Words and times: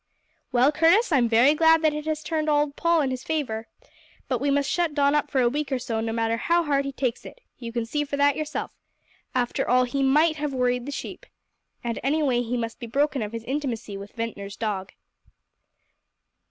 "Well, 0.51 0.71
Curtis, 0.71 1.11
I'm 1.11 1.29
very 1.29 1.53
glad 1.53 1.83
that 1.83 1.93
it 1.93 2.07
has 2.07 2.23
turned 2.23 2.49
old 2.49 2.75
Paul 2.75 3.01
in 3.01 3.11
his 3.11 3.23
favour. 3.23 3.67
But 4.27 4.41
we 4.41 4.49
must 4.49 4.67
shut 4.67 4.95
Don 4.95 5.13
up 5.13 5.29
for 5.29 5.41
a 5.41 5.47
week 5.47 5.71
or 5.71 5.77
so, 5.77 5.99
no 6.01 6.11
matter 6.11 6.37
how 6.37 6.63
hard 6.63 6.85
he 6.85 6.91
takes 6.91 7.23
it. 7.23 7.39
You 7.59 7.71
can 7.71 7.85
see 7.85 8.03
that 8.03 8.31
for 8.31 8.35
yourself. 8.39 8.71
After 9.35 9.69
all, 9.69 9.83
he 9.83 10.01
might 10.01 10.37
have 10.37 10.55
worried 10.55 10.87
the 10.87 10.91
sheep. 10.91 11.27
And, 11.83 11.99
anyway, 12.01 12.41
he 12.41 12.57
must 12.57 12.79
be 12.79 12.87
broken 12.87 13.21
of 13.21 13.31
his 13.31 13.43
intimacy 13.43 13.95
with 13.95 14.13
Ventnor's 14.13 14.55
dog." 14.55 14.91